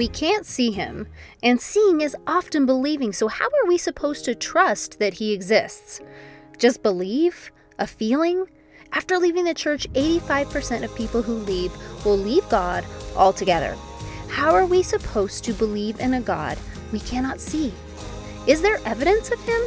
We 0.00 0.08
can't 0.08 0.46
see 0.46 0.70
him, 0.70 1.08
and 1.42 1.60
seeing 1.60 2.00
is 2.00 2.16
often 2.26 2.64
believing, 2.64 3.12
so 3.12 3.28
how 3.28 3.44
are 3.44 3.68
we 3.68 3.76
supposed 3.76 4.24
to 4.24 4.34
trust 4.34 4.98
that 4.98 5.12
he 5.12 5.34
exists? 5.34 6.00
Just 6.56 6.82
believe? 6.82 7.52
A 7.78 7.86
feeling? 7.86 8.46
After 8.92 9.18
leaving 9.18 9.44
the 9.44 9.52
church, 9.52 9.86
85% 9.92 10.84
of 10.84 10.94
people 10.94 11.20
who 11.20 11.34
leave 11.34 11.70
will 12.02 12.16
leave 12.16 12.48
God 12.48 12.86
altogether. 13.14 13.76
How 14.30 14.54
are 14.54 14.64
we 14.64 14.82
supposed 14.82 15.44
to 15.44 15.52
believe 15.52 16.00
in 16.00 16.14
a 16.14 16.20
God 16.22 16.56
we 16.92 17.00
cannot 17.00 17.38
see? 17.38 17.70
Is 18.46 18.62
there 18.62 18.80
evidence 18.86 19.30
of 19.30 19.40
him? 19.42 19.60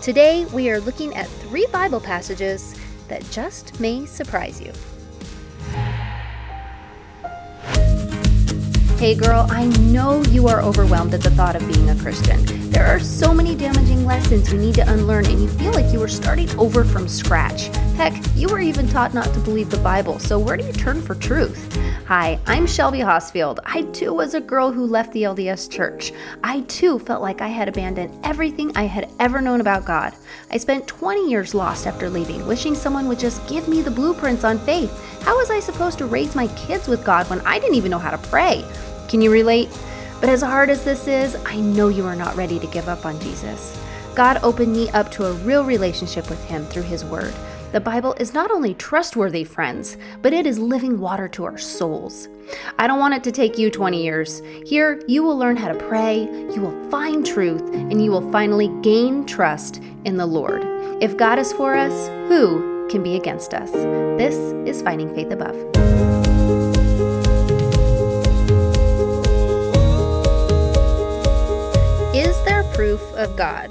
Today, 0.00 0.44
we 0.52 0.70
are 0.70 0.78
looking 0.78 1.16
at 1.16 1.26
three 1.26 1.66
Bible 1.72 1.98
passages 1.98 2.76
that 3.08 3.28
just 3.32 3.80
may 3.80 4.06
surprise 4.06 4.60
you. 4.60 4.72
Hey 8.96 9.14
girl, 9.14 9.46
I 9.50 9.66
know 9.66 10.22
you 10.30 10.48
are 10.48 10.62
overwhelmed 10.62 11.14
at 11.14 11.20
the 11.20 11.30
thought 11.30 11.56
of 11.56 11.66
being 11.66 11.90
a 11.90 11.96
Christian. 11.96 12.63
There 12.74 12.86
are 12.86 12.98
so 12.98 13.32
many 13.32 13.54
damaging 13.54 14.04
lessons 14.04 14.52
you 14.52 14.58
need 14.58 14.74
to 14.74 14.92
unlearn, 14.92 15.26
and 15.26 15.40
you 15.40 15.48
feel 15.48 15.72
like 15.74 15.92
you 15.92 16.02
are 16.02 16.08
starting 16.08 16.50
over 16.58 16.84
from 16.84 17.06
scratch. 17.06 17.68
Heck, 17.94 18.12
you 18.34 18.48
were 18.48 18.58
even 18.58 18.88
taught 18.88 19.14
not 19.14 19.32
to 19.32 19.38
believe 19.38 19.70
the 19.70 19.76
Bible, 19.76 20.18
so 20.18 20.40
where 20.40 20.56
do 20.56 20.66
you 20.66 20.72
turn 20.72 21.00
for 21.00 21.14
truth? 21.14 21.72
Hi, 22.08 22.36
I'm 22.48 22.66
Shelby 22.66 22.98
Hosfield. 22.98 23.60
I 23.64 23.82
too 23.92 24.12
was 24.12 24.34
a 24.34 24.40
girl 24.40 24.72
who 24.72 24.86
left 24.86 25.12
the 25.12 25.22
LDS 25.22 25.70
church. 25.70 26.12
I 26.42 26.62
too 26.62 26.98
felt 26.98 27.22
like 27.22 27.40
I 27.40 27.46
had 27.46 27.68
abandoned 27.68 28.18
everything 28.24 28.76
I 28.76 28.86
had 28.86 29.08
ever 29.20 29.40
known 29.40 29.60
about 29.60 29.86
God. 29.86 30.12
I 30.50 30.56
spent 30.56 30.88
20 30.88 31.30
years 31.30 31.54
lost 31.54 31.86
after 31.86 32.10
leaving, 32.10 32.44
wishing 32.44 32.74
someone 32.74 33.06
would 33.06 33.20
just 33.20 33.46
give 33.48 33.68
me 33.68 33.82
the 33.82 33.90
blueprints 33.92 34.42
on 34.42 34.58
faith. 34.58 35.22
How 35.22 35.36
was 35.36 35.48
I 35.48 35.60
supposed 35.60 35.98
to 35.98 36.06
raise 36.06 36.34
my 36.34 36.48
kids 36.56 36.88
with 36.88 37.04
God 37.04 37.30
when 37.30 37.40
I 37.42 37.60
didn't 37.60 37.76
even 37.76 37.92
know 37.92 38.00
how 38.00 38.10
to 38.10 38.18
pray? 38.28 38.64
Can 39.08 39.20
you 39.20 39.30
relate? 39.30 39.68
But 40.20 40.28
as 40.28 40.42
hard 40.42 40.70
as 40.70 40.84
this 40.84 41.06
is, 41.06 41.36
I 41.44 41.56
know 41.56 41.88
you 41.88 42.06
are 42.06 42.16
not 42.16 42.36
ready 42.36 42.58
to 42.58 42.66
give 42.68 42.88
up 42.88 43.04
on 43.04 43.20
Jesus. 43.20 43.78
God 44.14 44.38
opened 44.42 44.72
me 44.72 44.88
up 44.90 45.10
to 45.12 45.26
a 45.26 45.32
real 45.32 45.64
relationship 45.64 46.30
with 46.30 46.42
Him 46.44 46.64
through 46.66 46.82
His 46.82 47.04
Word. 47.04 47.34
The 47.72 47.80
Bible 47.80 48.14
is 48.20 48.32
not 48.32 48.52
only 48.52 48.74
trustworthy, 48.74 49.42
friends, 49.42 49.96
but 50.22 50.32
it 50.32 50.46
is 50.46 50.60
living 50.60 51.00
water 51.00 51.26
to 51.30 51.44
our 51.44 51.58
souls. 51.58 52.28
I 52.78 52.86
don't 52.86 53.00
want 53.00 53.14
it 53.14 53.24
to 53.24 53.32
take 53.32 53.58
you 53.58 53.68
20 53.68 54.00
years. 54.00 54.40
Here, 54.64 55.02
you 55.08 55.24
will 55.24 55.36
learn 55.36 55.56
how 55.56 55.66
to 55.66 55.74
pray, 55.88 56.20
you 56.54 56.60
will 56.60 56.90
find 56.90 57.26
truth, 57.26 57.62
and 57.74 58.00
you 58.00 58.12
will 58.12 58.30
finally 58.30 58.68
gain 58.82 59.26
trust 59.26 59.82
in 60.04 60.16
the 60.16 60.26
Lord. 60.26 60.62
If 61.02 61.16
God 61.16 61.40
is 61.40 61.52
for 61.52 61.74
us, 61.74 62.06
who 62.28 62.86
can 62.88 63.02
be 63.02 63.16
against 63.16 63.52
us? 63.52 63.72
This 63.72 64.36
is 64.68 64.80
Finding 64.80 65.12
Faith 65.12 65.32
Above. 65.32 65.83
Proof 72.74 73.00
of 73.14 73.36
God. 73.36 73.70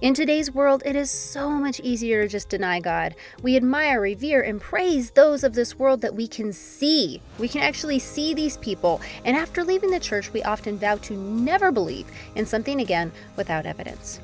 In 0.00 0.14
today's 0.14 0.52
world, 0.52 0.84
it 0.86 0.94
is 0.94 1.10
so 1.10 1.50
much 1.50 1.80
easier 1.80 2.22
to 2.22 2.28
just 2.28 2.48
deny 2.48 2.78
God. 2.78 3.16
We 3.42 3.56
admire, 3.56 4.00
revere, 4.00 4.42
and 4.42 4.60
praise 4.60 5.10
those 5.10 5.42
of 5.42 5.54
this 5.54 5.76
world 5.76 6.00
that 6.02 6.14
we 6.14 6.28
can 6.28 6.52
see. 6.52 7.20
We 7.38 7.48
can 7.48 7.62
actually 7.62 7.98
see 7.98 8.32
these 8.32 8.56
people, 8.58 9.00
and 9.24 9.36
after 9.36 9.64
leaving 9.64 9.90
the 9.90 9.98
church, 9.98 10.32
we 10.32 10.42
often 10.44 10.78
vow 10.78 10.96
to 10.96 11.14
never 11.14 11.72
believe 11.72 12.06
in 12.36 12.46
something 12.46 12.80
again 12.80 13.10
without 13.36 13.66
evidence. 13.66 14.20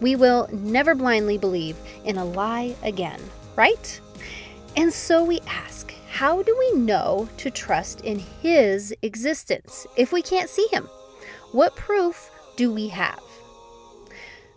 We 0.00 0.16
will 0.16 0.48
never 0.50 0.94
blindly 0.94 1.36
believe 1.36 1.76
in 2.06 2.16
a 2.16 2.24
lie 2.24 2.74
again, 2.82 3.20
right? 3.54 4.00
And 4.76 4.90
so 4.90 5.22
we 5.22 5.40
ask, 5.46 5.94
how 6.10 6.42
do 6.42 6.56
we 6.58 6.80
know 6.80 7.28
to 7.36 7.50
trust 7.50 8.00
in 8.00 8.18
His 8.18 8.94
existence 9.02 9.86
if 9.96 10.10
we 10.10 10.22
can't 10.22 10.48
see 10.48 10.66
Him? 10.70 10.84
What 11.52 11.76
proof 11.76 12.30
do 12.58 12.72
we 12.72 12.88
have? 12.88 13.22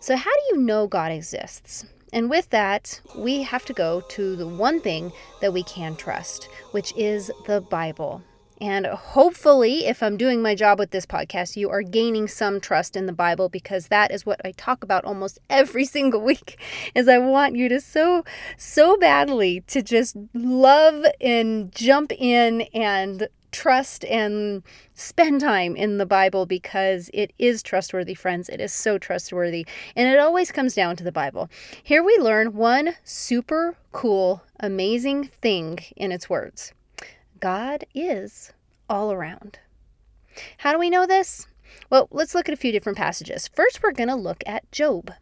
So, 0.00 0.16
how 0.16 0.30
do 0.30 0.40
you 0.50 0.56
know 0.58 0.88
God 0.88 1.12
exists? 1.12 1.86
And 2.12 2.28
with 2.28 2.50
that, 2.50 3.00
we 3.16 3.42
have 3.42 3.64
to 3.66 3.72
go 3.72 4.02
to 4.08 4.34
the 4.34 4.46
one 4.46 4.80
thing 4.80 5.12
that 5.40 5.52
we 5.52 5.62
can 5.62 5.94
trust, 5.94 6.48
which 6.72 6.92
is 6.96 7.30
the 7.46 7.60
Bible. 7.60 8.20
And 8.60 8.86
hopefully, 8.86 9.86
if 9.86 10.02
I'm 10.02 10.16
doing 10.16 10.42
my 10.42 10.56
job 10.56 10.80
with 10.80 10.90
this 10.90 11.06
podcast, 11.06 11.56
you 11.56 11.70
are 11.70 11.82
gaining 11.82 12.26
some 12.26 12.60
trust 12.60 12.96
in 12.96 13.06
the 13.06 13.12
Bible 13.12 13.48
because 13.48 13.86
that 13.86 14.10
is 14.10 14.26
what 14.26 14.40
I 14.44 14.50
talk 14.50 14.82
about 14.82 15.04
almost 15.04 15.38
every 15.48 15.84
single 15.96 16.22
week. 16.22 16.60
Is 16.96 17.06
I 17.06 17.18
want 17.18 17.54
you 17.54 17.68
to 17.68 17.80
so 17.80 18.24
so 18.56 18.96
badly 18.96 19.60
to 19.68 19.80
just 19.80 20.16
love 20.34 21.04
and 21.20 21.72
jump 21.72 22.10
in 22.10 22.62
and 22.74 23.28
trust 23.52 24.04
and 24.06 24.62
spend 24.94 25.40
time 25.40 25.76
in 25.76 25.98
the 25.98 26.06
Bible 26.06 26.46
because 26.46 27.10
it 27.14 27.32
is 27.38 27.62
trustworthy, 27.62 28.14
friends. 28.14 28.48
It 28.48 28.60
is 28.60 28.72
so 28.72 28.98
trustworthy. 28.98 29.66
And 29.94 30.08
it 30.08 30.18
always 30.18 30.50
comes 30.50 30.74
down 30.74 30.96
to 30.96 31.04
the 31.04 31.12
Bible. 31.12 31.48
Here 31.82 32.02
we 32.02 32.18
learn 32.18 32.54
one 32.54 32.94
super 33.04 33.76
cool, 33.92 34.42
amazing 34.58 35.28
thing 35.40 35.78
in 35.96 36.10
its 36.10 36.28
words 36.28 36.72
God 37.38 37.84
is 37.94 38.52
all 38.88 39.12
around. 39.12 39.58
How 40.58 40.72
do 40.72 40.78
we 40.78 40.90
know 40.90 41.06
this? 41.06 41.46
Well, 41.90 42.08
let's 42.10 42.34
look 42.34 42.48
at 42.48 42.52
a 42.52 42.56
few 42.56 42.72
different 42.72 42.98
passages. 42.98 43.48
First, 43.48 43.82
we're 43.82 43.92
going 43.92 44.08
to 44.08 44.14
look 44.14 44.42
at 44.46 44.70
Job. 44.72 45.12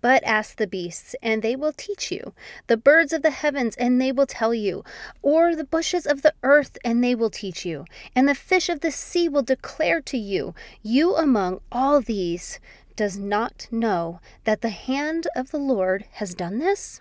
But 0.00 0.24
ask 0.24 0.56
the 0.56 0.66
beasts, 0.66 1.14
and 1.22 1.42
they 1.42 1.56
will 1.56 1.72
teach 1.72 2.10
you, 2.10 2.32
the 2.68 2.76
birds 2.76 3.12
of 3.12 3.22
the 3.22 3.30
heavens, 3.30 3.76
and 3.76 4.00
they 4.00 4.12
will 4.12 4.26
tell 4.26 4.54
you, 4.54 4.82
or 5.20 5.54
the 5.54 5.64
bushes 5.64 6.06
of 6.06 6.22
the 6.22 6.34
earth, 6.42 6.78
and 6.84 7.04
they 7.04 7.14
will 7.14 7.30
teach 7.30 7.66
you, 7.66 7.84
and 8.16 8.28
the 8.28 8.34
fish 8.34 8.68
of 8.68 8.80
the 8.80 8.90
sea 8.90 9.28
will 9.28 9.42
declare 9.42 10.00
to 10.02 10.16
you. 10.16 10.54
You 10.82 11.16
among 11.16 11.60
all 11.70 12.00
these 12.00 12.60
does 12.96 13.18
not 13.18 13.66
know 13.70 14.20
that 14.44 14.60
the 14.62 14.70
hand 14.70 15.26
of 15.36 15.50
the 15.50 15.58
Lord 15.58 16.04
has 16.12 16.34
done 16.34 16.58
this? 16.58 17.00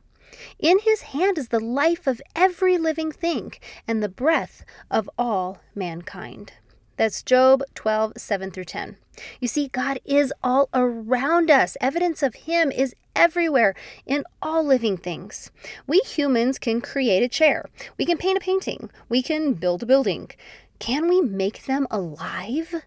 In 0.59 0.79
his 0.79 1.01
hand 1.01 1.37
is 1.37 1.47
the 1.47 1.59
life 1.59 2.05
of 2.05 2.21
every 2.35 2.77
living 2.77 3.11
thing, 3.11 3.53
and 3.87 4.03
the 4.03 4.09
breath 4.09 4.63
of 4.91 5.09
all 5.17 5.59
mankind. 5.73 6.53
That's 6.99 7.23
Job 7.23 7.63
12, 7.75 8.15
7 8.17 8.51
through 8.51 8.65
10. 8.65 8.97
You 9.39 9.47
see, 9.47 9.69
God 9.69 10.01
is 10.03 10.33
all 10.43 10.67
around 10.73 11.49
us. 11.49 11.77
Evidence 11.79 12.21
of 12.21 12.35
Him 12.35 12.73
is 12.73 12.93
everywhere 13.15 13.73
in 14.05 14.25
all 14.41 14.65
living 14.65 14.97
things. 14.97 15.49
We 15.87 15.99
humans 15.99 16.59
can 16.59 16.81
create 16.81 17.23
a 17.23 17.29
chair, 17.29 17.69
we 17.97 18.05
can 18.05 18.17
paint 18.17 18.35
a 18.35 18.41
painting, 18.41 18.89
we 19.07 19.21
can 19.21 19.53
build 19.53 19.81
a 19.81 19.85
building. 19.85 20.31
Can 20.79 21.07
we 21.07 21.21
make 21.21 21.67
them 21.67 21.87
alive? 21.89 22.83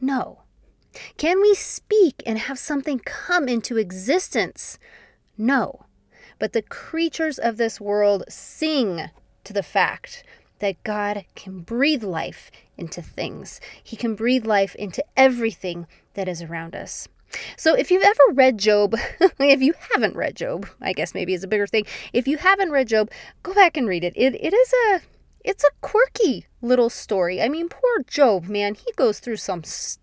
No. 0.00 0.40
Can 1.16 1.40
we 1.40 1.54
speak 1.54 2.24
and 2.26 2.38
have 2.40 2.58
something 2.58 2.98
come 2.98 3.48
into 3.48 3.76
existence? 3.76 4.76
No. 5.38 5.86
But 6.40 6.52
the 6.52 6.62
creatures 6.62 7.38
of 7.38 7.58
this 7.58 7.80
world 7.80 8.24
sing 8.28 9.10
to 9.44 9.52
the 9.52 9.62
fact 9.62 10.24
that 10.58 10.82
God 10.82 11.24
can 11.36 11.60
breathe 11.60 12.02
life 12.02 12.50
into 12.76 13.02
things. 13.02 13.60
He 13.82 13.96
can 13.96 14.14
breathe 14.14 14.46
life 14.46 14.74
into 14.74 15.04
everything 15.16 15.86
that 16.14 16.28
is 16.28 16.42
around 16.42 16.74
us. 16.74 17.08
So, 17.56 17.74
if 17.74 17.90
you've 17.90 18.04
ever 18.04 18.22
read 18.32 18.58
Job, 18.58 18.94
if 19.38 19.60
you 19.60 19.74
haven't 19.92 20.16
read 20.16 20.36
Job, 20.36 20.66
I 20.80 20.92
guess 20.92 21.14
maybe 21.14 21.34
is 21.34 21.44
a 21.44 21.48
bigger 21.48 21.66
thing. 21.66 21.84
If 22.12 22.28
you 22.28 22.38
haven't 22.38 22.70
read 22.70 22.88
Job, 22.88 23.10
go 23.42 23.52
back 23.52 23.76
and 23.76 23.88
read 23.88 24.04
it. 24.04 24.14
It 24.16 24.34
it 24.34 24.54
is 24.54 24.72
a 24.88 25.00
it's 25.44 25.64
a 25.64 25.70
quirky 25.80 26.46
little 26.62 26.90
story. 26.90 27.42
I 27.42 27.48
mean, 27.48 27.68
poor 27.68 28.02
Job, 28.06 28.44
man, 28.44 28.74
he 28.74 28.92
goes 28.96 29.18
through 29.18 29.36
some 29.36 29.64
stuff. 29.64 30.02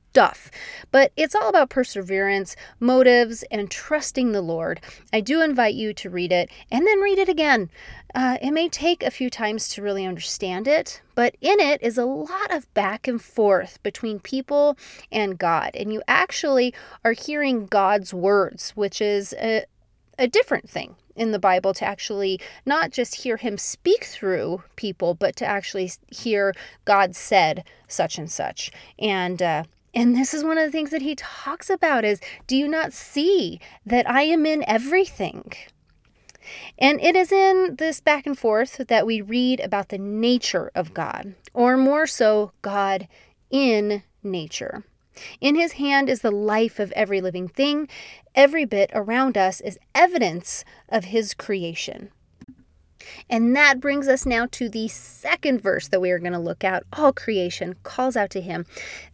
But 0.92 1.12
it's 1.18 1.36
all 1.36 1.50
about 1.50 1.70
perseverance, 1.70 2.56
motives, 2.80 3.44
and 3.52 3.70
trusting 3.70 4.32
the 4.32 4.42
Lord. 4.42 4.80
I 5.12 5.22
do 5.22 5.42
invite 5.42 5.76
you 5.76 5.94
to 5.94 6.10
read 6.10 6.32
it 6.32 6.50
and 6.72 6.86
then 6.86 7.00
read 7.00 7.18
it 7.18 7.30
again. 7.30 7.70
Uh, 8.16 8.38
it 8.42 8.52
may 8.52 8.70
take 8.70 9.02
a 9.02 9.12
few 9.12 9.30
times 9.30 9.68
to 9.70 9.82
really 9.82 10.06
understand 10.06 10.68
it, 10.68 11.02
but 11.16 11.36
in 11.42 11.60
it 11.60 11.82
is 11.82 11.98
a 11.98 12.06
lot 12.06 12.52
of 12.52 12.72
back 12.74 13.08
and 13.08 13.22
forth 13.22 13.82
between 13.82 14.20
people 14.20 14.78
and 15.12 15.40
God. 15.40 15.72
And 15.76 15.92
you 15.92 16.04
actually 16.08 16.74
are 17.04 17.14
hearing 17.14 17.66
God's 17.66 18.14
words, 18.14 18.72
which 18.72 19.02
is 19.02 19.34
a, 19.34 19.66
a 20.20 20.28
different 20.28 20.70
thing 20.70 20.96
in 21.16 21.32
the 21.32 21.40
Bible 21.40 21.74
to 21.76 21.86
actually 21.86 22.40
not 22.66 22.92
just 22.92 23.16
hear 23.16 23.38
him 23.38 23.58
speak 23.58 24.04
through 24.04 24.64
people, 24.76 25.14
but 25.14 25.36
to 25.38 25.46
actually 25.46 25.92
hear 26.12 26.54
God 26.86 27.16
said 27.16 27.64
such 27.88 28.18
and 28.18 28.30
such. 28.30 28.72
And 29.00 29.42
uh, 29.42 29.64
and 29.94 30.16
this 30.16 30.34
is 30.34 30.44
one 30.44 30.58
of 30.58 30.66
the 30.66 30.72
things 30.72 30.90
that 30.90 31.02
he 31.02 31.16
talks 31.16 31.70
about 31.70 32.04
is 32.04 32.20
do 32.48 32.56
you 32.56 32.68
not 32.68 32.94
see 32.94 33.60
that 33.86 34.10
I 34.10 34.24
am 34.24 34.46
in 34.46 34.64
everything? 34.68 35.54
And 36.78 37.00
it 37.02 37.16
is 37.16 37.32
in 37.32 37.76
this 37.78 38.02
back 38.02 38.26
and 38.26 38.38
forth 38.38 38.82
that 38.88 39.06
we 39.06 39.22
read 39.22 39.60
about 39.60 39.90
the 39.90 39.98
nature 39.98 40.72
of 40.76 40.94
God, 40.94 41.36
or 41.54 41.78
more 41.78 42.06
so, 42.06 42.52
God 42.62 43.08
in 43.50 44.04
nature. 44.24 44.84
In 45.40 45.56
his 45.56 45.74
hand 45.74 46.10
is 46.10 46.22
the 46.22 46.32
life 46.32 46.80
of 46.80 46.92
every 46.94 47.22
living 47.22 47.48
thing. 47.48 47.88
Every 48.34 48.66
bit 48.66 48.90
around 48.94 49.38
us 49.38 49.62
is 49.62 49.78
evidence 49.94 50.66
of 50.90 51.06
his 51.06 51.34
creation. 51.34 52.10
And 53.30 53.56
that 53.56 53.80
brings 53.80 54.08
us 54.08 54.26
now 54.26 54.48
to 54.52 54.70
the 54.70 54.88
second 54.88 55.62
verse 55.62 55.88
that 55.88 56.02
we 56.02 56.12
are 56.12 56.20
going 56.20 56.34
to 56.34 56.40
look 56.40 56.64
at. 56.64 56.84
All 56.94 57.14
creation 57.14 57.76
calls 57.84 58.16
out 58.16 58.30
to 58.32 58.42
him. 58.42 58.66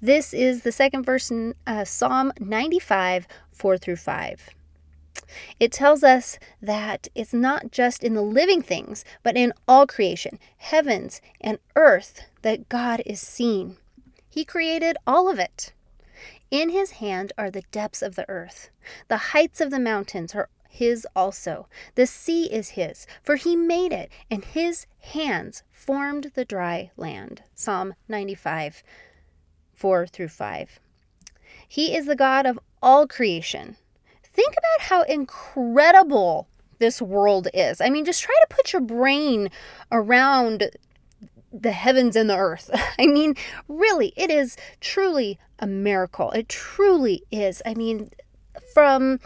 This 0.02 0.34
is 0.34 0.64
the 0.64 0.72
second 0.72 1.04
verse 1.04 1.32
in 1.32 1.56
uh, 1.66 1.86
Psalm 1.86 2.32
95, 2.40 3.28
4 3.52 3.78
through 3.78 3.96
5. 3.96 4.50
It 5.60 5.72
tells 5.72 6.04
us 6.04 6.40
that 6.62 7.08
it's 7.14 7.34
not 7.34 7.72
just 7.72 8.04
in 8.04 8.14
the 8.14 8.22
living 8.22 8.62
things, 8.62 9.04
but 9.24 9.38
in 9.38 9.54
all 9.68 9.86
creation, 9.86 10.40
heavens 10.58 11.22
and 11.42 11.60
earth, 11.76 12.22
that 12.42 12.70
God 12.70 13.02
is 13.06 13.20
seen. 13.20 13.78
He 14.30 14.46
created 14.46 14.98
all 15.06 15.30
of 15.30 15.40
it. 15.40 15.74
In 16.52 16.70
his 16.70 16.92
hand 16.92 17.34
are 17.38 17.52
the 17.52 17.64
depths 17.72 18.02
of 18.02 18.16
the 18.16 18.28
earth. 18.30 18.70
The 19.08 19.18
heights 19.18 19.62
of 19.62 19.70
the 19.70 19.80
mountains 19.80 20.34
are 20.34 20.50
his 20.70 21.06
also. 21.16 21.68
The 21.96 22.08
sea 22.08 22.46
is 22.46 22.70
his, 22.70 23.06
for 23.22 23.36
he 23.36 23.56
made 23.56 23.92
it, 23.92 24.10
and 24.32 24.46
his 24.46 24.86
hands 25.00 25.64
formed 25.72 26.32
the 26.36 26.46
dry 26.46 26.92
land. 26.96 27.42
Psalm 27.56 27.96
95, 28.08 28.84
4 29.74 30.08
through 30.08 30.30
5. 30.30 30.80
He 31.68 31.96
is 31.96 32.06
the 32.06 32.16
God 32.16 32.46
of 32.46 32.60
all 32.82 33.08
creation. 33.08 33.76
Think 34.24 34.54
about 34.54 34.88
how 34.88 35.02
incredible 35.02 36.48
this 36.78 37.02
world 37.02 37.48
is. 37.54 37.82
I 37.82 37.90
mean, 37.90 38.06
just 38.06 38.22
try 38.22 38.36
to 38.42 38.56
put 38.56 38.72
your 38.72 38.82
brain 38.82 39.50
around 39.92 40.70
the 41.52 41.72
heavens 41.72 42.16
and 42.16 42.30
the 42.30 42.38
earth. 42.38 42.70
I 43.00 43.08
mean, 43.08 43.36
really, 43.68 44.14
it 44.16 44.30
is 44.30 44.56
truly 44.80 45.40
a 45.58 45.68
miracle. 45.68 46.32
It 46.32 46.48
truly 46.48 47.24
is. 47.32 47.62
I 47.66 47.74
mean, 47.74 48.12
from 48.74 49.20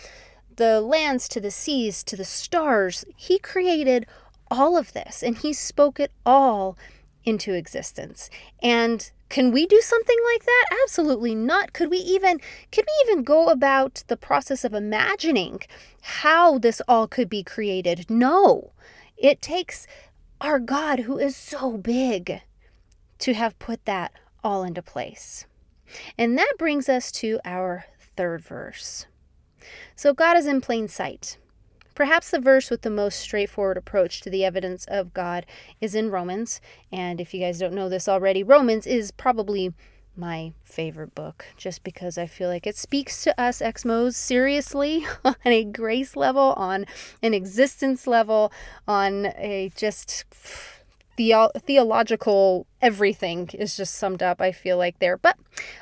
the 0.57 0.81
lands 0.81 1.27
to 1.29 1.39
the 1.39 1.51
seas 1.51 2.03
to 2.03 2.15
the 2.15 2.25
stars, 2.25 3.05
he 3.15 3.39
created 3.39 4.05
all 4.50 4.77
of 4.77 4.94
this 4.94 5.23
and 5.23 5.38
he 5.38 5.53
spoke 5.53 6.00
it 6.00 6.11
all 6.25 6.77
into 7.25 7.53
existence. 7.53 8.29
And 8.61 9.11
can 9.29 9.51
we 9.51 9.65
do 9.65 9.81
something 9.81 10.17
like 10.31 10.45
that? 10.45 10.65
Absolutely 10.83 11.33
not. 11.33 11.73
Could 11.73 11.89
we 11.89 11.97
even 11.97 12.39
could 12.71 12.85
we 12.85 13.11
even 13.11 13.23
go 13.23 13.47
about 13.47 14.03
the 14.07 14.17
process 14.17 14.63
of 14.63 14.73
imagining 14.73 15.61
how 16.01 16.59
this 16.59 16.81
all 16.88 17.07
could 17.07 17.29
be 17.29 17.44
created? 17.44 18.09
No. 18.09 18.73
It 19.17 19.41
takes 19.41 19.88
our 20.39 20.59
God 20.59 20.99
who 20.99 21.17
is 21.17 21.35
so 21.35 21.77
big 21.77 22.41
to 23.19 23.33
have 23.33 23.57
put 23.57 23.85
that 23.85 24.11
all 24.44 24.63
into 24.63 24.81
place. 24.81 25.45
And 26.17 26.38
that 26.38 26.53
brings 26.59 26.89
us 26.89 27.11
to 27.13 27.39
our 27.45 27.85
third 28.15 28.44
verse. 28.44 29.07
So 29.95 30.13
God 30.13 30.38
is 30.38 30.45
in 30.45 30.62
plain 30.62 30.88
sight. 30.88 31.38
Perhaps 31.95 32.31
the 32.31 32.39
verse 32.39 32.71
with 32.71 32.81
the 32.81 32.89
most 32.89 33.19
straightforward 33.19 33.77
approach 33.77 34.21
to 34.21 34.30
the 34.30 34.44
evidence 34.44 34.86
of 34.86 35.13
God 35.13 35.45
is 35.80 35.94
in 35.94 36.10
Romans. 36.10 36.60
And 36.92 37.21
if 37.21 37.33
you 37.33 37.39
guys 37.39 37.60
don't 37.60 37.75
know 37.75 37.88
this 37.88 38.07
already, 38.07 38.42
Romans 38.42 38.88
is 38.88 39.12
probably 39.12 39.74
my 40.15 40.54
favorite 40.63 41.15
book 41.15 41.45
just 41.57 41.83
because 41.83 42.18
I 42.18 42.27
feel 42.27 42.50
like 42.50 42.68
it 42.68 42.77
speaks 42.77 43.24
to 43.24 43.39
us 43.39 43.60
Exmos 43.60 44.13
seriously 44.13 45.06
on 45.25 45.36
a 45.45 45.63
grace 45.63 46.16
level, 46.16 46.54
on 46.54 46.86
an 47.21 47.33
existence 47.33 48.07
level, 48.07 48.51
on 48.88 49.27
a 49.38 49.71
just 49.75 50.25
the- 51.15 51.51
theological 51.60 52.65
everything 52.81 53.50
is 53.54 53.77
just 53.77 53.95
summed 53.95 54.21
up, 54.21 54.42
I 54.42 54.51
feel 54.51 54.77
like, 54.77 55.00
there. 55.00 55.18
But 55.18 55.38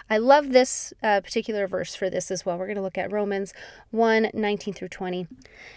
I 0.09 0.17
love 0.17 0.51
this 0.51 0.93
uh, 1.01 1.21
particular 1.21 1.67
verse 1.67 1.95
for 1.95 2.09
this 2.09 2.29
as 2.29 2.45
well. 2.45 2.57
We're 2.57 2.67
going 2.67 2.75
to 2.75 2.81
look 2.81 2.97
at 2.97 3.11
Romans 3.11 3.53
1 3.91 4.31
19 4.33 4.73
through 4.73 4.89
20. 4.89 5.27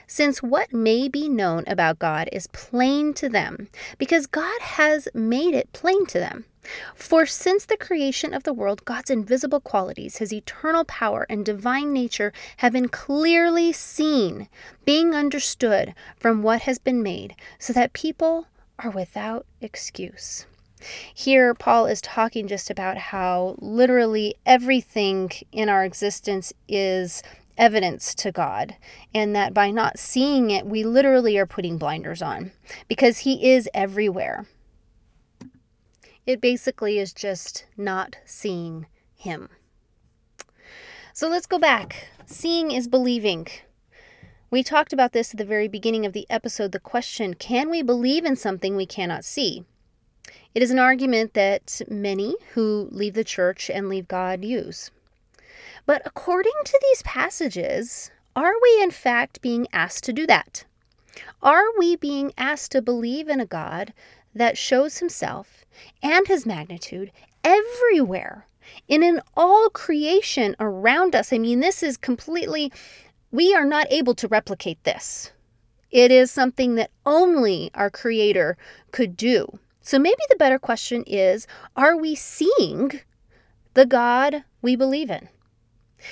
Since 0.06 0.42
what 0.42 0.72
may 0.72 1.08
be 1.08 1.28
known 1.28 1.64
about 1.66 1.98
God 1.98 2.28
is 2.32 2.46
plain 2.48 3.14
to 3.14 3.28
them, 3.28 3.68
because 3.98 4.26
God 4.26 4.60
has 4.60 5.08
made 5.14 5.54
it 5.54 5.72
plain 5.72 6.06
to 6.06 6.18
them. 6.18 6.44
For 6.94 7.26
since 7.26 7.66
the 7.66 7.76
creation 7.76 8.32
of 8.32 8.44
the 8.44 8.54
world, 8.54 8.86
God's 8.86 9.10
invisible 9.10 9.60
qualities, 9.60 10.16
his 10.16 10.32
eternal 10.32 10.84
power, 10.84 11.26
and 11.28 11.44
divine 11.44 11.92
nature 11.92 12.32
have 12.58 12.72
been 12.72 12.88
clearly 12.88 13.72
seen, 13.72 14.48
being 14.86 15.14
understood 15.14 15.94
from 16.16 16.42
what 16.42 16.62
has 16.62 16.78
been 16.78 17.02
made, 17.02 17.36
so 17.58 17.74
that 17.74 17.92
people 17.92 18.46
are 18.78 18.90
without 18.90 19.46
excuse. 19.60 20.46
Here, 21.14 21.54
Paul 21.54 21.86
is 21.86 22.00
talking 22.00 22.46
just 22.46 22.70
about 22.70 22.98
how 22.98 23.56
literally 23.58 24.34
everything 24.44 25.30
in 25.52 25.68
our 25.68 25.84
existence 25.84 26.52
is 26.68 27.22
evidence 27.56 28.14
to 28.16 28.32
God, 28.32 28.76
and 29.14 29.34
that 29.34 29.54
by 29.54 29.70
not 29.70 29.98
seeing 29.98 30.50
it, 30.50 30.66
we 30.66 30.82
literally 30.82 31.38
are 31.38 31.46
putting 31.46 31.78
blinders 31.78 32.20
on 32.20 32.52
because 32.88 33.18
He 33.18 33.52
is 33.52 33.68
everywhere. 33.72 34.46
It 36.26 36.40
basically 36.40 36.98
is 36.98 37.12
just 37.12 37.66
not 37.76 38.16
seeing 38.24 38.86
Him. 39.14 39.48
So 41.12 41.28
let's 41.28 41.46
go 41.46 41.58
back. 41.58 42.08
Seeing 42.26 42.72
is 42.72 42.88
believing. 42.88 43.46
We 44.54 44.62
talked 44.62 44.92
about 44.92 45.10
this 45.10 45.32
at 45.32 45.38
the 45.38 45.44
very 45.44 45.66
beginning 45.66 46.06
of 46.06 46.12
the 46.12 46.28
episode 46.30 46.70
the 46.70 46.78
question 46.78 47.34
can 47.34 47.70
we 47.70 47.82
believe 47.82 48.24
in 48.24 48.36
something 48.36 48.76
we 48.76 48.86
cannot 48.86 49.24
see? 49.24 49.64
It 50.54 50.62
is 50.62 50.70
an 50.70 50.78
argument 50.78 51.34
that 51.34 51.82
many 51.88 52.36
who 52.52 52.88
leave 52.92 53.14
the 53.14 53.24
church 53.24 53.68
and 53.68 53.88
leave 53.88 54.06
God 54.06 54.44
use. 54.44 54.92
But 55.86 56.02
according 56.04 56.52
to 56.66 56.78
these 56.80 57.02
passages, 57.02 58.12
are 58.36 58.52
we 58.62 58.80
in 58.80 58.92
fact 58.92 59.42
being 59.42 59.66
asked 59.72 60.04
to 60.04 60.12
do 60.12 60.24
that? 60.28 60.64
Are 61.42 61.76
we 61.76 61.96
being 61.96 62.32
asked 62.38 62.70
to 62.70 62.80
believe 62.80 63.28
in 63.28 63.40
a 63.40 63.46
God 63.46 63.92
that 64.36 64.56
shows 64.56 64.98
himself 64.98 65.64
and 66.00 66.28
his 66.28 66.46
magnitude 66.46 67.10
everywhere 67.42 68.46
and 68.88 69.02
in 69.02 69.20
all 69.36 69.68
creation 69.68 70.54
around 70.60 71.16
us? 71.16 71.32
I 71.32 71.38
mean, 71.38 71.58
this 71.58 71.82
is 71.82 71.96
completely 71.96 72.70
we 73.34 73.52
are 73.52 73.64
not 73.64 73.90
able 73.90 74.14
to 74.14 74.28
replicate 74.28 74.84
this. 74.84 75.32
It 75.90 76.12
is 76.12 76.30
something 76.30 76.76
that 76.76 76.92
only 77.04 77.68
our 77.74 77.90
Creator 77.90 78.56
could 78.92 79.16
do. 79.16 79.58
So 79.80 79.98
maybe 79.98 80.22
the 80.28 80.36
better 80.36 80.60
question 80.60 81.02
is 81.04 81.48
are 81.74 81.96
we 81.96 82.14
seeing 82.14 83.00
the 83.74 83.86
God 83.86 84.44
we 84.62 84.76
believe 84.76 85.10
in? 85.10 85.28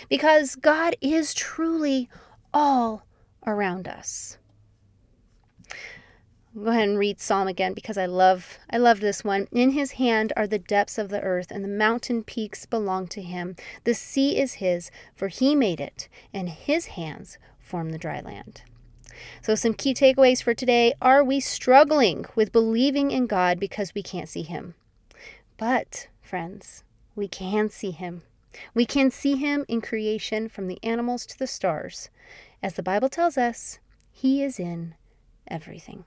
Because 0.09 0.57
God 0.57 0.97
is 1.01 1.33
truly 1.33 2.09
all 2.53 3.07
around 3.47 3.87
us 3.87 4.37
go 6.55 6.71
ahead 6.71 6.89
and 6.89 6.99
read 6.99 7.21
Psalm 7.21 7.49
again 7.49 7.73
because 7.73 7.97
I 7.97 8.07
love 8.07 8.59
I 8.71 8.79
love 8.79 9.01
this 9.01 9.25
one. 9.25 9.49
In 9.53 9.71
his 9.71 9.93
hand 9.93 10.33
are 10.37 10.47
the 10.47 10.59
depths 10.59 10.99
of 10.99 11.09
the 11.09 11.21
earth, 11.21 11.51
and 11.51 11.65
the 11.65 11.69
mountain 11.69 12.23
peaks 12.23 12.67
belong 12.67 13.09
to 13.09 13.23
him. 13.23 13.57
The 13.85 13.95
sea 13.95 14.39
is 14.39 14.55
his, 14.55 14.91
for 15.15 15.29
he 15.29 15.55
made 15.55 15.81
it, 15.81 16.09
and 16.33 16.49
his 16.49 16.87
hands 16.87 17.39
form 17.59 17.91
the 17.91 17.99
dry 17.99 18.21
land. 18.21 18.63
So 19.41 19.55
some 19.55 19.75
key 19.75 19.95
takeaways 19.95 20.43
for 20.43 20.55
today 20.55 20.95
are 21.01 21.23
we 21.23 21.41
struggling 21.41 22.27
with 22.35 22.53
believing 22.53 23.11
in 23.11 23.27
God 23.27 23.59
because 23.59 23.95
we 23.95 24.03
can't 24.03 24.29
see 24.29 24.43
him? 24.43 24.75
But, 25.57 26.09
friends, 26.21 26.83
we 27.15 27.29
can 27.29 27.69
see 27.69 27.91
him. 27.93 28.23
We 28.75 28.85
can 28.85 29.11
see 29.11 29.37
him 29.37 29.65
in 29.69 29.81
creation 29.81 30.49
from 30.49 30.67
the 30.67 30.79
animals 30.83 31.25
to 31.27 31.39
the 31.39 31.47
stars. 31.47 32.11
As 32.63 32.75
the 32.75 32.83
Bible 32.83 33.09
tells 33.09 33.39
us, 33.39 33.79
he 34.11 34.43
is 34.43 34.59
in 34.59 34.95
everything. 35.49 36.05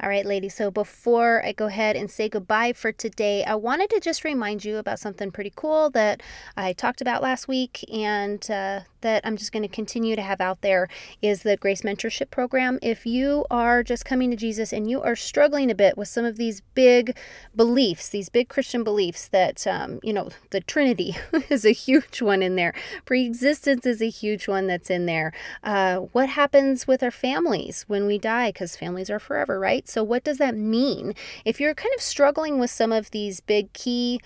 All 0.00 0.08
right, 0.08 0.24
ladies. 0.24 0.54
So 0.54 0.70
before 0.70 1.44
I 1.44 1.50
go 1.50 1.66
ahead 1.66 1.96
and 1.96 2.08
say 2.08 2.28
goodbye 2.28 2.72
for 2.72 2.92
today, 2.92 3.42
I 3.42 3.56
wanted 3.56 3.90
to 3.90 3.98
just 3.98 4.22
remind 4.22 4.64
you 4.64 4.76
about 4.76 5.00
something 5.00 5.32
pretty 5.32 5.52
cool 5.56 5.90
that 5.90 6.22
I 6.56 6.72
talked 6.72 7.00
about 7.00 7.20
last 7.20 7.48
week 7.48 7.84
and 7.92 8.48
uh, 8.48 8.80
that 9.00 9.24
I'm 9.24 9.36
just 9.36 9.52
going 9.52 9.62
to 9.62 9.68
continue 9.68 10.16
to 10.16 10.22
have 10.22 10.40
out 10.40 10.60
there 10.60 10.88
is 11.22 11.42
the 11.42 11.56
Grace 11.56 11.82
Mentorship 11.82 12.30
Program. 12.30 12.78
If 12.82 13.06
you 13.06 13.44
are 13.50 13.82
just 13.82 14.04
coming 14.04 14.30
to 14.30 14.36
Jesus 14.36 14.72
and 14.72 14.90
you 14.90 15.02
are 15.02 15.16
struggling 15.16 15.70
a 15.70 15.74
bit 15.74 15.96
with 15.96 16.08
some 16.08 16.24
of 16.24 16.36
these 16.36 16.62
big 16.74 17.16
beliefs, 17.54 18.08
these 18.08 18.28
big 18.28 18.48
Christian 18.48 18.84
beliefs 18.84 19.28
that, 19.28 19.66
um, 19.66 20.00
you 20.02 20.12
know, 20.12 20.28
the 20.50 20.60
Trinity 20.60 21.16
is 21.48 21.64
a 21.64 21.72
huge 21.72 22.22
one 22.22 22.42
in 22.42 22.56
there, 22.56 22.74
pre 23.04 23.24
existence 23.24 23.86
is 23.86 24.02
a 24.02 24.10
huge 24.10 24.48
one 24.48 24.66
that's 24.66 24.90
in 24.90 25.06
there. 25.06 25.32
Uh, 25.62 25.96
what 26.12 26.28
happens 26.28 26.86
with 26.86 27.02
our 27.02 27.10
families 27.10 27.84
when 27.88 28.06
we 28.06 28.18
die? 28.18 28.50
Because 28.50 28.76
families 28.76 29.10
are 29.10 29.18
forever, 29.18 29.58
right? 29.58 29.88
So, 29.88 30.02
what 30.02 30.24
does 30.24 30.38
that 30.38 30.56
mean? 30.56 31.14
If 31.44 31.60
you're 31.60 31.74
kind 31.74 31.94
of 31.96 32.02
struggling 32.02 32.58
with 32.58 32.70
some 32.70 32.92
of 32.92 33.10
these 33.10 33.40
big 33.40 33.72
key 33.72 34.20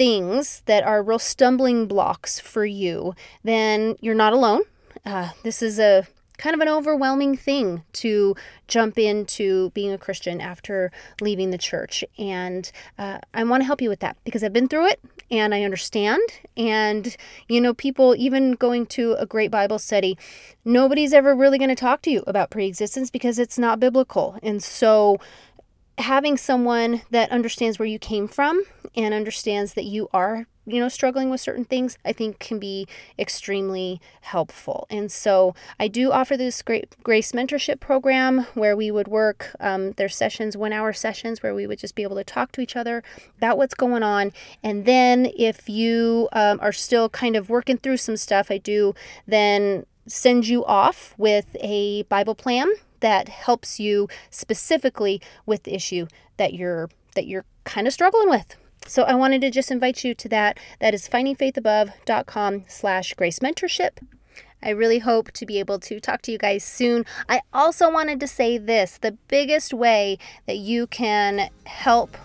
things 0.00 0.62
that 0.64 0.82
are 0.82 1.02
real 1.02 1.18
stumbling 1.18 1.86
blocks 1.86 2.40
for 2.40 2.64
you, 2.64 3.14
then 3.44 3.96
you're 4.00 4.14
not 4.14 4.32
alone. 4.32 4.62
Uh, 5.04 5.28
this 5.42 5.60
is 5.60 5.78
a 5.78 6.06
kind 6.38 6.54
of 6.54 6.60
an 6.60 6.68
overwhelming 6.68 7.36
thing 7.36 7.82
to 7.92 8.34
jump 8.66 8.98
into 8.98 9.68
being 9.72 9.92
a 9.92 9.98
Christian 9.98 10.40
after 10.40 10.90
leaving 11.20 11.50
the 11.50 11.58
church. 11.58 12.02
And 12.16 12.72
uh, 12.96 13.18
I 13.34 13.44
want 13.44 13.60
to 13.60 13.66
help 13.66 13.82
you 13.82 13.90
with 13.90 14.00
that 14.00 14.16
because 14.24 14.42
I've 14.42 14.54
been 14.54 14.68
through 14.68 14.86
it 14.86 15.00
and 15.30 15.54
I 15.54 15.64
understand. 15.64 16.22
And, 16.56 17.14
you 17.46 17.60
know, 17.60 17.74
people, 17.74 18.14
even 18.16 18.52
going 18.52 18.86
to 18.86 19.16
a 19.18 19.26
great 19.26 19.50
Bible 19.50 19.78
study, 19.78 20.16
nobody's 20.64 21.12
ever 21.12 21.34
really 21.34 21.58
going 21.58 21.68
to 21.68 21.76
talk 21.76 22.00
to 22.02 22.10
you 22.10 22.24
about 22.26 22.48
preexistence 22.48 23.10
because 23.10 23.38
it's 23.38 23.58
not 23.58 23.78
biblical. 23.78 24.38
And 24.42 24.62
so, 24.62 25.18
having 25.98 26.38
someone 26.38 27.02
that 27.10 27.30
understands 27.30 27.78
where 27.78 27.84
you 27.84 27.98
came 27.98 28.26
from 28.26 28.64
and 28.96 29.14
understands 29.14 29.74
that 29.74 29.84
you 29.84 30.08
are 30.12 30.46
you 30.66 30.78
know 30.78 30.88
struggling 30.88 31.30
with 31.30 31.40
certain 31.40 31.64
things 31.64 31.96
i 32.04 32.12
think 32.12 32.38
can 32.38 32.58
be 32.58 32.86
extremely 33.18 34.00
helpful 34.20 34.86
and 34.90 35.10
so 35.10 35.54
i 35.78 35.88
do 35.88 36.12
offer 36.12 36.36
this 36.36 36.62
great 36.62 36.94
grace 37.02 37.32
mentorship 37.32 37.80
program 37.80 38.46
where 38.54 38.76
we 38.76 38.90
would 38.90 39.08
work 39.08 39.54
um, 39.60 39.92
their 39.92 40.08
sessions 40.08 40.56
one 40.56 40.72
hour 40.72 40.92
sessions 40.92 41.42
where 41.42 41.54
we 41.54 41.66
would 41.66 41.78
just 41.78 41.94
be 41.94 42.02
able 42.02 42.16
to 42.16 42.24
talk 42.24 42.52
to 42.52 42.60
each 42.60 42.76
other 42.76 43.02
about 43.38 43.56
what's 43.56 43.74
going 43.74 44.02
on 44.02 44.32
and 44.62 44.84
then 44.84 45.30
if 45.36 45.68
you 45.68 46.28
um, 46.32 46.58
are 46.60 46.72
still 46.72 47.08
kind 47.08 47.36
of 47.36 47.48
working 47.48 47.78
through 47.78 47.96
some 47.96 48.16
stuff 48.16 48.50
i 48.50 48.58
do 48.58 48.94
then 49.26 49.84
send 50.06 50.46
you 50.46 50.64
off 50.64 51.14
with 51.16 51.56
a 51.60 52.02
bible 52.04 52.34
plan 52.34 52.68
that 53.00 53.28
helps 53.28 53.80
you 53.80 54.08
specifically 54.30 55.20
with 55.46 55.62
the 55.64 55.74
issue 55.74 56.06
that 56.36 56.54
you're 56.54 56.88
that 57.14 57.26
you're 57.26 57.44
kind 57.64 57.86
of 57.86 57.92
struggling 57.92 58.30
with. 58.30 58.56
So 58.90 59.04
I 59.04 59.14
wanted 59.14 59.40
to 59.42 59.52
just 59.52 59.70
invite 59.70 60.02
you 60.02 60.16
to 60.16 60.28
that. 60.30 60.58
That 60.80 60.94
is 60.94 61.08
findingfaithabove.com 61.08 62.64
slash 62.66 63.14
grace 63.14 63.38
mentorship. 63.38 63.98
I 64.60 64.70
really 64.70 64.98
hope 64.98 65.30
to 65.30 65.46
be 65.46 65.60
able 65.60 65.78
to 65.78 66.00
talk 66.00 66.22
to 66.22 66.32
you 66.32 66.38
guys 66.38 66.64
soon. 66.64 67.06
I 67.28 67.42
also 67.52 67.88
wanted 67.88 68.18
to 68.18 68.26
say 68.26 68.58
this 68.58 68.98
the 68.98 69.12
biggest 69.28 69.72
way 69.72 70.18
that 70.46 70.56
you 70.56 70.88
can 70.88 71.50
help 71.66 72.16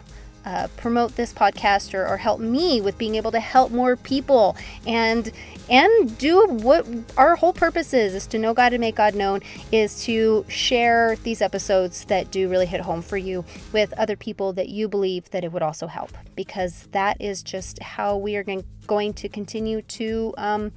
uh, 0.43 0.67
promote 0.75 1.17
this 1.17 1.31
podcast 1.31 1.93
or, 1.93 2.07
or 2.07 2.17
help 2.17 2.39
me 2.39 2.81
with 2.81 2.97
being 2.97 3.13
able 3.13 3.31
to 3.31 3.39
help 3.39 3.71
more 3.71 3.95
people 3.95 4.57
and 4.87 5.31
and 5.69 6.17
do 6.17 6.45
what 6.47 6.87
our 7.17 7.35
whole 7.35 7.53
purpose 7.53 7.93
is 7.93 8.13
is 8.13 8.27
to 8.27 8.39
know 8.39 8.53
God 8.53 8.73
and 8.73 8.81
make 8.81 8.95
God 8.95 9.15
known 9.15 9.41
is 9.71 10.03
to 10.05 10.45
share 10.47 11.15
these 11.23 11.41
episodes 11.41 12.05
that 12.05 12.31
do 12.31 12.49
really 12.49 12.65
hit 12.65 12.81
home 12.81 13.01
for 13.01 13.17
you 13.17 13.43
with 13.73 13.93
other 13.93 14.15
people 14.15 14.53
that 14.53 14.69
you 14.69 14.87
believe 14.87 15.29
that 15.31 15.43
it 15.43 15.51
would 15.51 15.63
also 15.63 15.87
help 15.87 16.11
because 16.35 16.87
that 16.91 17.19
is 17.19 17.43
just 17.43 17.79
how 17.81 18.17
we 18.17 18.35
are 18.35 18.45
going 18.87 19.13
to 19.13 19.29
continue 19.29 19.81
to 19.83 20.33
um, 20.37 20.71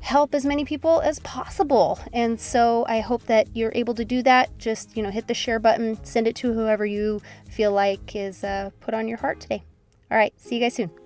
help 0.00 0.34
as 0.34 0.44
many 0.44 0.64
people 0.64 1.00
as 1.00 1.20
possible. 1.20 1.98
And 2.12 2.38
so 2.38 2.84
I 2.88 3.00
hope 3.00 3.24
that 3.26 3.56
you're 3.56 3.72
able 3.74 3.94
to 3.94 4.04
do 4.04 4.22
that. 4.24 4.58
Just, 4.58 4.96
you 4.96 5.02
know, 5.02 5.10
hit 5.10 5.28
the 5.28 5.34
share 5.34 5.58
button, 5.58 6.02
send 6.04 6.26
it 6.26 6.36
to 6.36 6.52
whoever 6.52 6.84
you 6.84 7.22
feel 7.48 7.72
like 7.72 8.14
is 8.14 8.44
uh, 8.44 8.70
put 8.80 8.94
on 8.94 9.08
your 9.08 9.18
heart 9.18 9.40
today. 9.40 9.62
All 10.10 10.18
right, 10.18 10.34
see 10.36 10.56
you 10.56 10.60
guys 10.60 10.74
soon. 10.74 11.01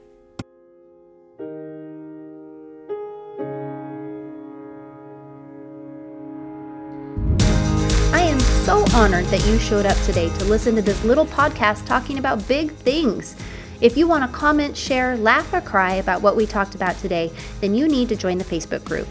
Honored 8.97 9.27
that 9.27 9.47
you 9.47 9.59
showed 9.59 9.85
up 9.85 9.97
today 10.05 10.31
to 10.39 10.45
listen 10.47 10.75
to 10.75 10.81
this 10.81 11.05
little 11.05 11.27
podcast 11.27 11.85
talking 11.85 12.17
about 12.17 12.49
big 12.49 12.71
things. 12.73 13.37
If 13.83 13.95
you 13.95 14.09
want 14.09 14.25
to 14.25 14.35
comment, 14.35 14.75
share, 14.75 15.19
laugh, 15.19 15.53
or 15.53 15.61
cry 15.61 15.97
about 15.97 16.23
what 16.23 16.35
we 16.35 16.47
talked 16.47 16.75
about 16.75 16.97
today, 16.97 17.31
then 17.61 17.75
you 17.75 17.89
need 17.89 18.09
to 18.09 18.17
join 18.17 18.39
the 18.39 18.45
Facebook 18.45 18.83
group 18.85 19.07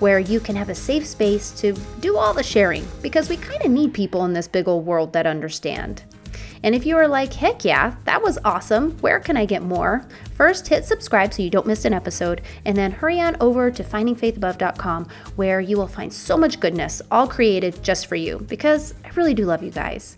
where 0.00 0.18
you 0.18 0.38
can 0.38 0.54
have 0.54 0.68
a 0.68 0.74
safe 0.74 1.06
space 1.06 1.50
to 1.52 1.72
do 2.00 2.18
all 2.18 2.34
the 2.34 2.42
sharing 2.42 2.86
because 3.00 3.30
we 3.30 3.38
kind 3.38 3.62
of 3.62 3.70
need 3.70 3.94
people 3.94 4.26
in 4.26 4.34
this 4.34 4.46
big 4.46 4.68
old 4.68 4.84
world 4.84 5.14
that 5.14 5.26
understand. 5.26 6.02
And 6.62 6.74
if 6.74 6.86
you 6.86 6.96
are 6.96 7.08
like, 7.08 7.32
heck 7.32 7.64
yeah, 7.64 7.96
that 8.04 8.22
was 8.22 8.38
awesome, 8.44 8.92
where 8.98 9.18
can 9.20 9.36
I 9.36 9.44
get 9.44 9.62
more? 9.62 10.06
First, 10.34 10.68
hit 10.68 10.84
subscribe 10.84 11.34
so 11.34 11.42
you 11.42 11.50
don't 11.50 11.66
miss 11.66 11.84
an 11.84 11.92
episode, 11.92 12.42
and 12.64 12.76
then 12.76 12.92
hurry 12.92 13.20
on 13.20 13.36
over 13.40 13.70
to 13.70 13.82
findingfaithabove.com 13.82 15.08
where 15.36 15.60
you 15.60 15.76
will 15.76 15.88
find 15.88 16.12
so 16.12 16.36
much 16.36 16.60
goodness, 16.60 17.02
all 17.10 17.26
created 17.26 17.82
just 17.82 18.06
for 18.06 18.16
you, 18.16 18.38
because 18.48 18.94
I 19.04 19.10
really 19.10 19.34
do 19.34 19.44
love 19.44 19.62
you 19.62 19.70
guys. 19.70 20.16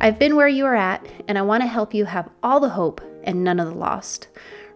I've 0.00 0.18
been 0.18 0.36
where 0.36 0.48
you 0.48 0.66
are 0.66 0.76
at, 0.76 1.06
and 1.26 1.38
I 1.38 1.42
want 1.42 1.62
to 1.62 1.68
help 1.68 1.94
you 1.94 2.04
have 2.04 2.28
all 2.42 2.60
the 2.60 2.68
hope 2.68 3.00
and 3.24 3.42
none 3.42 3.60
of 3.60 3.68
the 3.68 3.74
lost. 3.74 4.28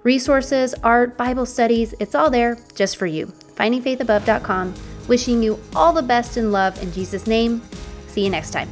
Resources, 0.03 0.75
art, 0.83 1.17
Bible 1.17 1.47
studies, 1.47 1.95
it's 2.01 2.15
all 2.15 2.31
there 2.31 2.59
just 2.75 2.97
for 2.97 3.07
you. 3.07 3.27
Findingfaithabove.com. 3.27 4.75
Wishing 5.09 5.43
you 5.43 5.59
all 5.75 5.93
the 5.93 6.03
best 6.03 6.37
in 6.37 6.53
love 6.53 6.81
in 6.83 6.93
Jesus' 6.93 7.27
name. 7.27 7.63
See 8.09 8.25
you 8.25 8.31
next 8.31 8.51
time. 8.51 8.69